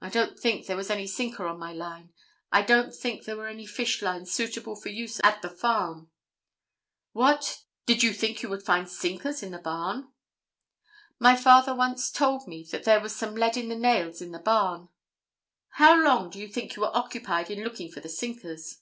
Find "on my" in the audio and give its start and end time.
1.48-1.72